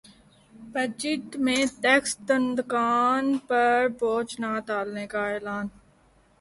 [0.73, 5.65] budget میں tax دہندگان پر بوجھ نہ ڈالنے کا اعلان